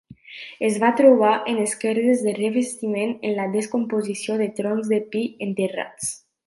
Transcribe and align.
Es 0.69 0.77
va 0.83 0.89
trobar 1.01 1.33
en 1.51 1.59
esquerdes 1.65 2.25
de 2.29 2.35
revestiment 2.39 3.15
en 3.29 3.39
la 3.43 3.47
descomposició 3.59 4.43
de 4.43 4.53
troncs 4.63 4.93
de 4.97 5.05
pi 5.15 5.27
enterrats. 5.51 6.15